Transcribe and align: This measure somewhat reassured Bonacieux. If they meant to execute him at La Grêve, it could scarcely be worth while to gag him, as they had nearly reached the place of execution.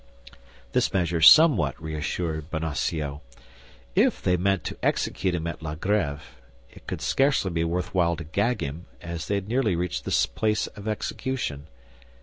This 0.71 0.93
measure 0.93 1.21
somewhat 1.21 1.79
reassured 1.79 2.49
Bonacieux. 2.49 3.21
If 3.95 4.19
they 4.19 4.35
meant 4.35 4.63
to 4.63 4.77
execute 4.81 5.35
him 5.35 5.45
at 5.45 5.61
La 5.61 5.75
Grêve, 5.75 6.21
it 6.71 6.87
could 6.87 7.01
scarcely 7.03 7.51
be 7.51 7.63
worth 7.63 7.93
while 7.93 8.15
to 8.15 8.23
gag 8.23 8.63
him, 8.63 8.87
as 8.99 9.27
they 9.27 9.35
had 9.35 9.47
nearly 9.47 9.75
reached 9.75 10.03
the 10.05 10.27
place 10.33 10.65
of 10.65 10.87
execution. 10.87 11.67